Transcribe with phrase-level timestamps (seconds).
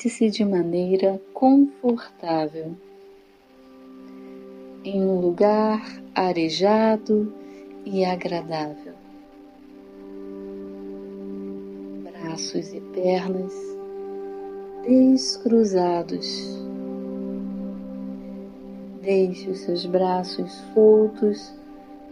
[0.00, 2.74] Sente-se de maneira confortável
[4.82, 5.82] em um lugar
[6.14, 7.30] arejado
[7.84, 8.94] e agradável.
[12.02, 13.52] Braços e pernas
[14.88, 16.48] descruzados.
[19.02, 21.54] Deixe os seus braços soltos,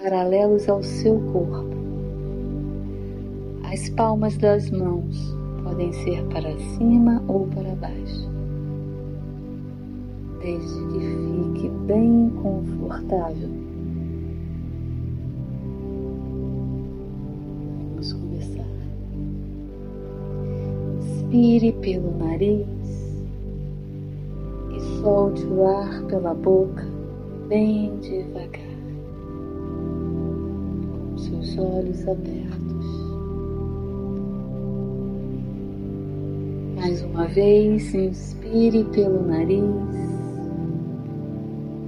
[0.00, 1.74] paralelos ao seu corpo.
[3.64, 5.41] As palmas das mãos
[5.72, 8.28] podem ser para cima ou para baixo,
[10.42, 13.48] desde que fique bem confortável.
[17.88, 18.66] Vamos começar.
[21.00, 22.66] Inspire pelo nariz
[24.76, 26.84] e solte o ar pela boca
[27.48, 28.60] bem devagar,
[31.08, 32.51] com seus olhos abertos.
[36.82, 39.62] Mais uma vez, inspire pelo nariz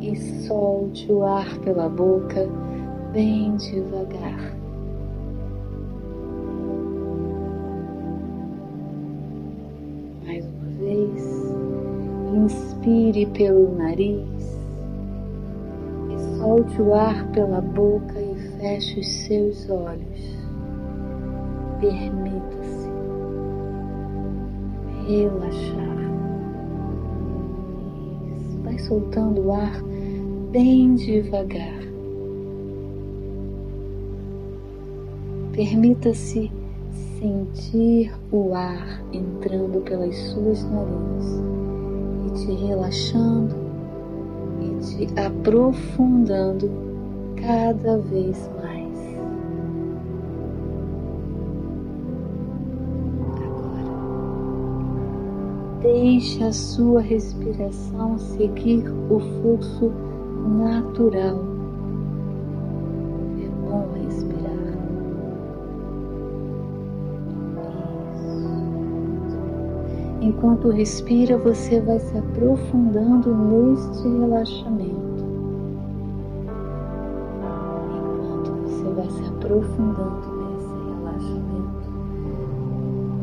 [0.00, 2.48] e solte o ar pela boca
[3.12, 4.56] bem devagar.
[10.24, 11.54] Mais uma vez,
[12.34, 14.58] inspire pelo nariz
[16.08, 20.38] e solte o ar pela boca e feche os seus olhos.
[21.78, 22.57] Permita-se
[25.08, 25.98] relaxar.
[28.36, 28.58] Isso.
[28.62, 29.82] Vai soltando o ar
[30.52, 31.78] bem devagar.
[35.52, 36.52] Permita-se
[37.18, 41.42] sentir o ar entrando pelas suas narinas
[42.26, 43.56] e te relaxando
[44.60, 46.70] e te aprofundando
[47.34, 48.67] cada vez mais.
[55.90, 59.90] Deixe a sua respiração seguir o fluxo
[60.58, 61.38] natural.
[63.42, 64.52] É bom respirar.
[68.14, 69.38] Isso.
[70.20, 75.24] Enquanto respira, você vai se aprofundando neste relaxamento.
[77.96, 81.88] Enquanto você vai se aprofundando nesse relaxamento,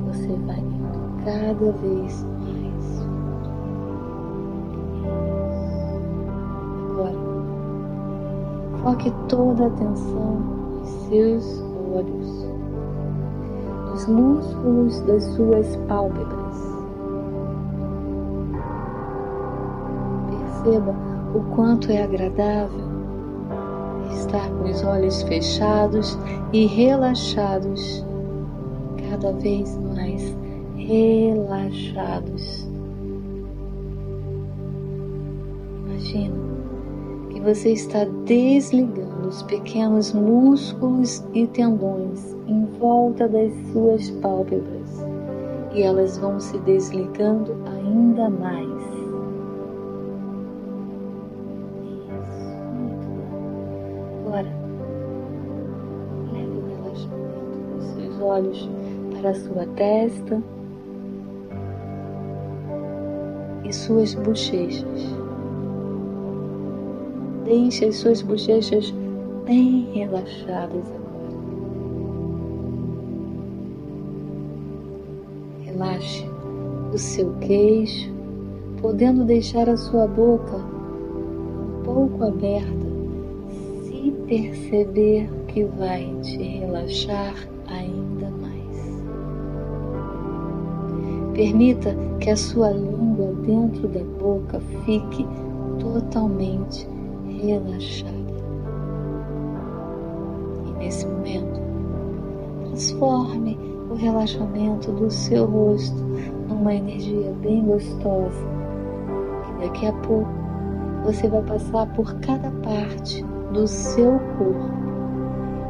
[0.07, 2.25] você vai indo cada vez
[8.85, 10.35] Foque toda a atenção
[10.79, 11.59] nos seus
[11.91, 12.45] olhos,
[13.89, 16.55] nos músculos das suas pálpebras.
[20.29, 20.95] Perceba
[21.33, 22.85] o quanto é agradável
[24.11, 26.15] estar com os olhos fechados
[26.53, 28.05] e relaxados,
[29.09, 30.37] cada vez mais
[30.75, 32.69] relaxados.
[35.87, 36.54] Imagina
[37.45, 45.05] você está desligando os pequenos músculos e tendões em volta das suas pálpebras
[45.71, 48.65] e elas vão se desligando ainda mais.
[51.83, 52.49] Isso.
[54.25, 54.51] Agora,
[56.33, 58.69] leve o relaxamento dos seus olhos
[59.19, 60.41] para a sua testa
[63.63, 65.24] e suas bochechas.
[67.45, 68.91] Deixe as suas bochechas
[69.45, 71.05] bem relaxadas agora.
[75.61, 76.25] Relaxe
[76.91, 78.11] o seu queixo,
[78.81, 82.87] podendo deixar a sua boca um pouco aberta,
[83.83, 87.35] se perceber que vai te relaxar
[87.67, 89.03] ainda mais.
[91.35, 95.27] Permita que a sua língua dentro da boca fique
[95.79, 96.94] totalmente
[97.45, 98.35] relaxada.
[100.65, 101.61] E nesse momento,
[102.61, 103.57] transforme
[103.89, 105.95] o relaxamento do seu rosto
[106.49, 108.45] numa energia bem gostosa.
[109.49, 110.29] E daqui a pouco
[111.03, 114.75] você vai passar por cada parte do seu corpo.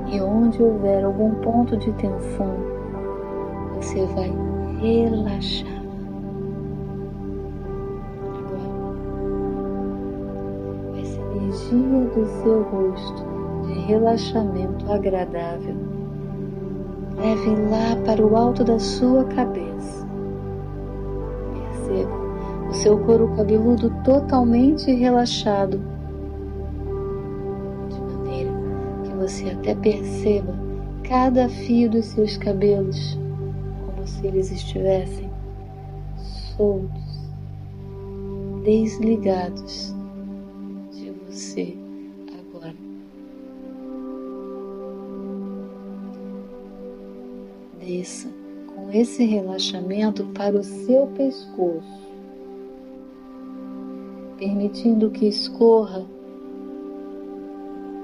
[0.08, 2.56] E onde houver algum ponto de tensão,
[3.76, 4.32] você vai
[4.80, 5.75] relaxar.
[11.56, 13.24] Energia do seu rosto
[13.66, 15.76] de relaxamento agradável.
[17.16, 20.06] Leve lá para o alto da sua cabeça.
[21.54, 22.26] Perceba
[22.70, 25.80] o seu couro cabeludo totalmente relaxado,
[27.90, 28.52] de maneira
[29.04, 30.54] que você até perceba
[31.04, 33.18] cada fio dos seus cabelos
[33.86, 35.30] como se eles estivessem
[36.58, 37.22] soltos,
[38.64, 39.95] desligados de
[41.36, 41.76] você
[42.40, 42.74] agora.
[47.80, 48.30] Desça
[48.74, 52.06] com esse relaxamento para o seu pescoço,
[54.38, 56.06] permitindo que escorra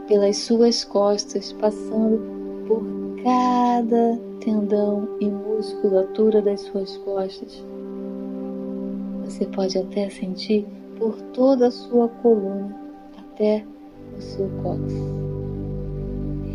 [0.07, 2.19] pelas suas costas, passando
[2.67, 2.83] por
[3.23, 7.63] cada tendão e musculatura das suas costas.
[9.23, 10.67] Você pode até sentir
[10.99, 12.80] por toda a sua coluna
[13.41, 13.65] até
[14.15, 14.93] o seu cóccix.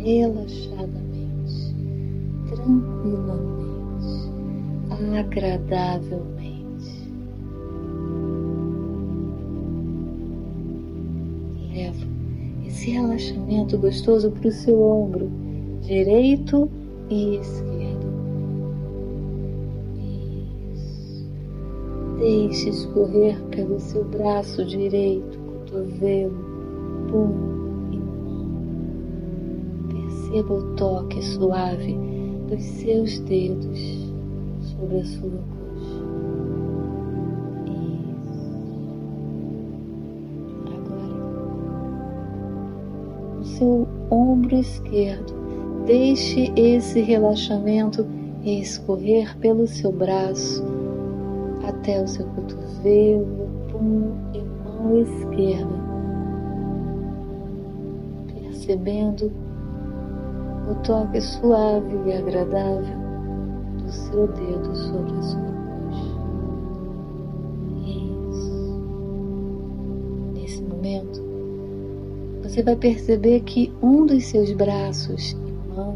[0.03, 1.75] Relaxadamente,
[2.47, 4.31] tranquilamente,
[5.19, 6.47] agradavelmente.
[11.73, 12.07] Leva
[12.65, 15.29] esse relaxamento gostoso para o seu ombro
[15.81, 16.71] direito
[17.09, 18.07] e esquerdo.
[20.73, 21.29] Isso.
[22.17, 26.46] Deixe escorrer pelo seu braço direito, cotovelo,
[27.11, 27.33] mão.
[29.89, 31.97] Perceba o toque suave
[32.47, 34.13] dos seus dedos
[34.61, 36.03] sobre a sua coxa.
[37.65, 38.47] Isso.
[40.73, 41.17] Agora,
[43.39, 45.37] o seu ombro esquerdo
[45.87, 48.05] Deixe esse relaxamento
[48.43, 50.61] escorrer pelo seu braço
[51.65, 55.76] até o seu cotovelo, punho e mão esquerda,
[58.67, 59.31] percebendo
[60.69, 62.97] o toque suave e agradável
[63.81, 66.17] do seu dedo sobre a sua coxa.
[67.85, 68.81] Isso.
[70.33, 71.23] Nesse momento,
[72.43, 75.37] você vai perceber que um dos seus braços
[75.73, 75.95] mão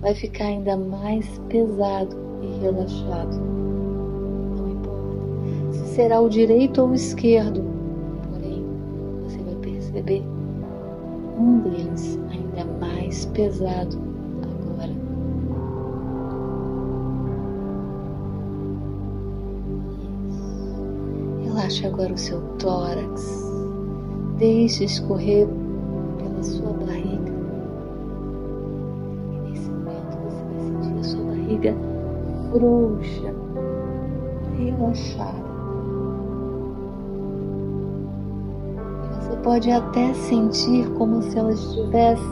[0.00, 3.36] vai ficar ainda mais pesado e relaxado.
[4.56, 7.62] Não importa se será o direito ou o esquerdo,
[11.36, 13.98] um deles ainda mais pesado
[14.42, 14.92] agora.
[20.28, 21.44] Isso.
[21.44, 23.44] Relaxe agora o seu tórax.
[24.38, 25.46] Deixe escorrer
[26.18, 27.34] pela sua barriga
[31.44, 31.74] barriga
[32.50, 33.34] frouxa,
[34.56, 35.43] relaxada.
[39.34, 42.22] Você pode até sentir como se ela estivesse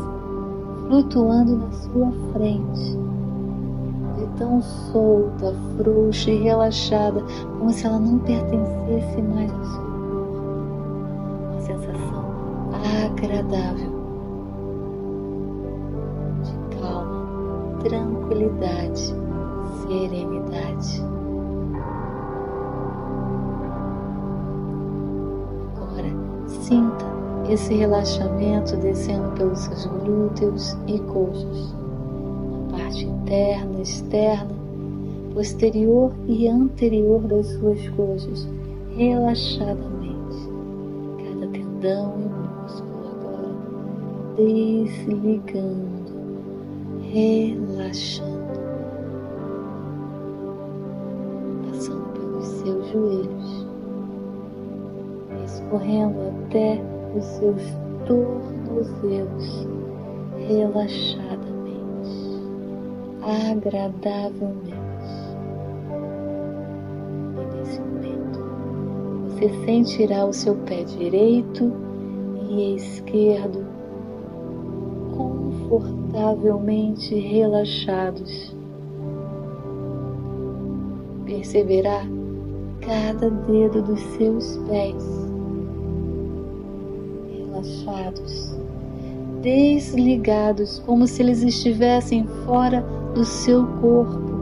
[0.86, 2.96] flutuando na sua frente,
[4.16, 7.24] de tão solta, frouxa e relaxada,
[7.58, 10.38] como se ela não pertencesse mais ao seu corpo.
[11.50, 12.24] Uma sensação
[13.10, 14.02] agradável
[17.82, 19.12] tranquilidade,
[19.88, 21.11] serenidade.
[26.72, 27.04] Sinta
[27.50, 31.74] esse relaxamento descendo pelos seus glúteos e coxas,
[32.50, 34.54] na parte interna, externa,
[35.34, 38.48] posterior e anterior das suas coxas,
[38.96, 40.48] relaxadamente.
[41.18, 43.54] Cada tendão e músculo agora
[44.36, 45.92] desligando
[47.12, 48.31] relaxando,
[55.72, 56.78] escorrendo até
[57.16, 57.62] os seus
[58.06, 59.66] tornozelos,
[60.46, 62.12] relaxadamente,
[63.22, 64.74] agradavelmente.
[67.38, 68.40] E nesse momento,
[69.28, 71.72] você sentirá o seu pé direito
[72.50, 73.64] e esquerdo
[75.16, 78.54] confortavelmente relaxados.
[81.24, 82.02] Perceberá
[82.82, 85.21] cada dedo dos seus pés
[87.62, 88.56] relaxados,
[89.40, 94.32] desligados, como se eles estivessem fora do seu corpo.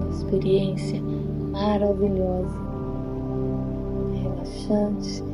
[0.00, 1.00] Uma experiência
[1.52, 2.58] maravilhosa,
[4.22, 5.24] relaxante,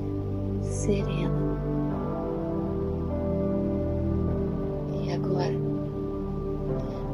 [0.63, 1.47] serena.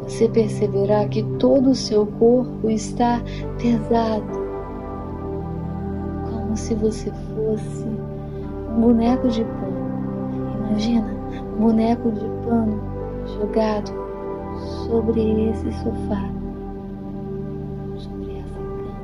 [0.05, 3.21] você perceberá que todo o seu corpo está
[3.59, 4.27] pesado,
[6.31, 8.02] como se você fosse
[8.79, 9.83] boneco de pano.
[10.69, 11.23] Imagina
[11.59, 12.81] boneco de pano
[13.39, 13.93] jogado
[14.87, 16.29] sobre esse sofá,
[17.97, 18.97] sobre essa cama.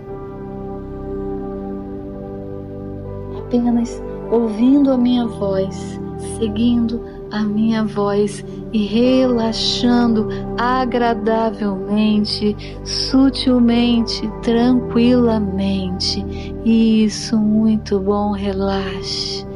[3.39, 6.01] Apenas ouvindo a minha voz,
[6.39, 16.25] seguindo a minha voz e relaxando agradavelmente, sutilmente, tranquilamente.
[16.65, 19.48] Isso, muito bom, relaxe.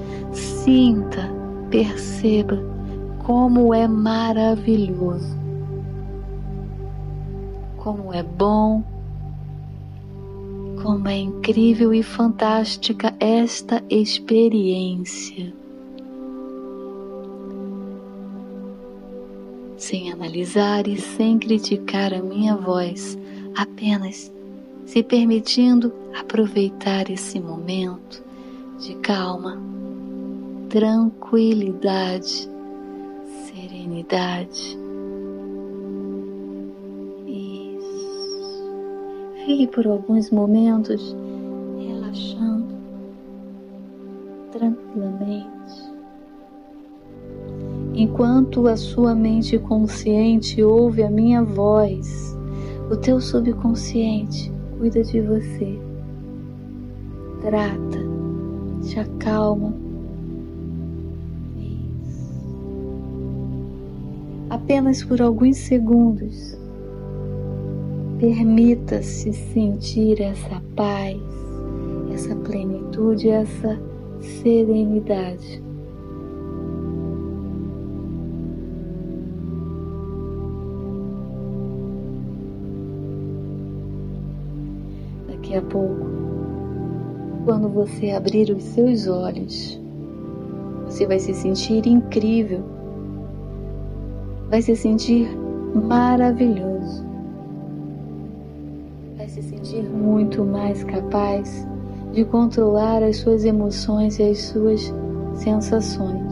[0.64, 1.28] Sinta,
[1.70, 2.56] perceba
[3.26, 5.36] como é maravilhoso,
[7.78, 8.84] como é bom,
[10.80, 15.52] como é incrível e fantástica esta experiência.
[19.76, 23.18] sem analisar e sem criticar a minha voz,
[23.56, 24.32] apenas
[24.86, 28.22] se permitindo aproveitar esse momento
[28.78, 29.71] de calma,
[30.72, 32.48] tranquilidade,
[33.44, 34.78] serenidade.
[37.26, 38.72] Isso.
[39.44, 41.14] Fique por alguns momentos
[41.78, 42.74] relaxando
[44.50, 45.92] tranquilamente
[47.94, 52.34] enquanto a sua mente consciente ouve a minha voz,
[52.90, 55.78] o teu subconsciente cuida de você,
[57.42, 57.98] trata,
[58.82, 59.81] te acalma.
[64.62, 66.56] Apenas por alguns segundos,
[68.20, 71.20] permita-se sentir essa paz,
[72.14, 73.78] essa plenitude, essa
[74.20, 75.60] serenidade.
[85.26, 86.06] daqui a pouco,
[87.44, 89.80] quando você abrir os seus olhos,
[90.86, 92.81] você vai se sentir incrível,
[94.52, 95.34] vai se sentir
[95.74, 97.02] maravilhoso,
[99.16, 101.66] vai se sentir muito mais capaz
[102.12, 104.92] de controlar as suas emoções e as suas
[105.36, 106.30] sensações.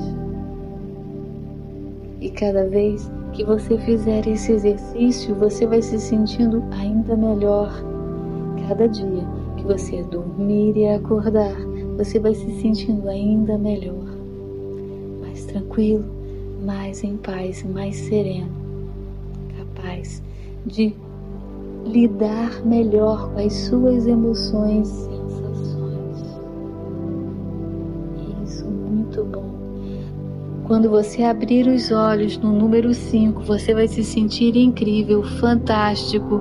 [2.21, 7.73] E cada vez que você fizer esse exercício, você vai se sentindo ainda melhor.
[8.69, 11.57] Cada dia que você dormir e acordar,
[11.97, 14.05] você vai se sentindo ainda melhor,
[15.23, 16.20] mais tranquilo,
[16.61, 18.51] mais em paz, mais sereno,
[19.57, 20.23] capaz
[20.67, 20.95] de
[21.85, 26.25] lidar melhor com as suas emoções, sensações.
[28.45, 29.51] Isso, muito bom.
[30.67, 36.41] Quando você abrir os olhos no número 5, você vai se sentir incrível, fantástico,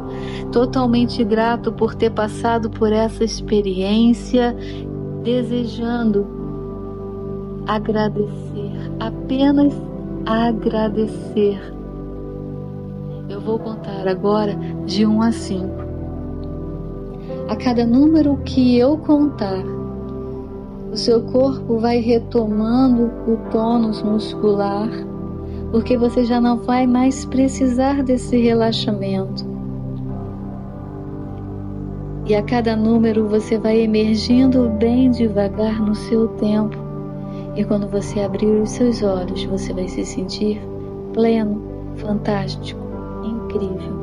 [0.51, 4.55] totalmente grato por ter passado por essa experiência,
[5.23, 6.27] desejando
[7.65, 9.73] agradecer, apenas
[10.29, 11.59] agradecer.
[13.27, 14.55] Eu vou contar agora
[14.86, 15.67] de 1 a 5.
[17.50, 19.63] A cada número que eu contar,
[20.91, 24.89] o seu corpo vai retomando o tônus muscular,
[25.71, 29.48] porque você já não vai mais precisar desse relaxamento.
[32.27, 36.88] E a cada número você vai emergindo bem devagar no seu tempo.
[37.56, 40.62] E quando você abrir os seus olhos, você vai se sentir
[41.13, 41.62] pleno,
[41.96, 42.79] fantástico,
[43.24, 43.94] incrível.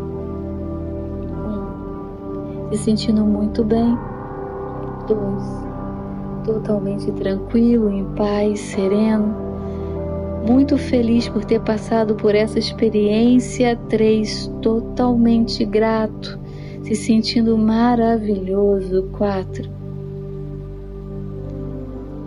[1.33, 3.97] Um, se sentindo muito bem.
[5.07, 5.45] Dois,
[6.45, 9.35] totalmente tranquilo, em paz, sereno.
[10.47, 13.77] Muito feliz por ter passado por essa experiência.
[13.89, 16.39] Três, totalmente grato,
[16.83, 19.09] se sentindo maravilhoso.
[19.13, 19.76] Quatro.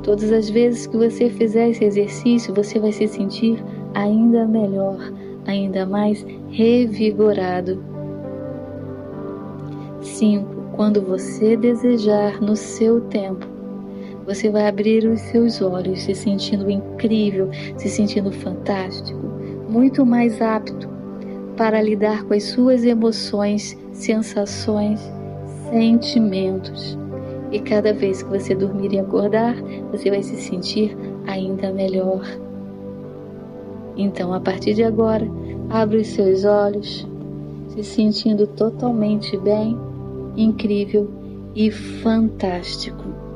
[0.03, 3.63] Todas as vezes que você fizer esse exercício, você vai se sentir
[3.93, 4.97] ainda melhor,
[5.45, 7.83] ainda mais revigorado.
[10.01, 10.59] 5.
[10.73, 13.45] Quando você desejar no seu tempo,
[14.25, 19.19] você vai abrir os seus olhos, se sentindo incrível, se sentindo fantástico,
[19.67, 20.87] muito mais apto
[21.57, 25.01] para lidar com as suas emoções, sensações,
[25.69, 26.97] sentimentos.
[27.51, 29.55] E cada vez que você dormir e acordar,
[29.91, 32.25] você vai se sentir ainda melhor.
[33.97, 35.27] Então, a partir de agora,
[35.69, 37.07] abre os seus olhos,
[37.67, 39.77] se sentindo totalmente bem,
[40.37, 41.09] incrível
[41.55, 43.28] e fantástico.